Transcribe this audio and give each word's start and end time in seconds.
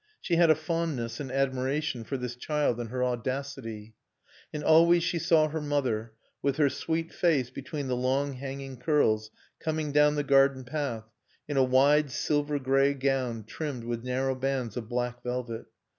She 0.19 0.35
had 0.37 0.49
a 0.49 0.55
fondness 0.55 1.19
and 1.19 1.31
admiration 1.31 2.03
for 2.05 2.17
this 2.17 2.35
child 2.35 2.79
and 2.79 2.89
her 2.89 3.03
audacity. 3.03 3.93
And 4.51 4.63
always 4.63 5.03
she 5.03 5.19
saw 5.19 5.49
her 5.49 5.61
mother, 5.61 6.13
with 6.41 6.57
her 6.57 6.71
sweet 6.71 7.13
face 7.13 7.51
between 7.51 7.87
the 7.87 7.95
long, 7.95 8.33
hanging 8.33 8.77
curls, 8.77 9.29
coming 9.59 9.91
down 9.91 10.15
the 10.15 10.23
garden 10.23 10.63
path, 10.63 11.03
in 11.47 11.55
a 11.55 11.63
wide 11.63 12.09
silver 12.09 12.57
gray 12.57 12.95
gown 12.95 13.43
trimmed 13.43 13.83
with 13.83 14.03
narrow 14.03 14.33
bands 14.33 14.75
of 14.75 14.89
black 14.89 15.21
velvet. 15.21 15.67